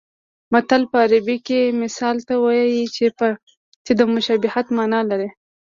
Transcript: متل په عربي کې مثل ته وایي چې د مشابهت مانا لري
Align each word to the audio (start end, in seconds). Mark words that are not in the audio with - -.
متل 0.53 0.81
په 0.91 0.97
عربي 1.05 1.37
کې 1.47 1.75
مثل 1.81 2.15
ته 2.27 2.35
وایي 2.43 2.83
چې 3.85 3.91
د 3.99 4.01
مشابهت 4.13 4.65
مانا 4.77 5.01
لري 5.09 5.29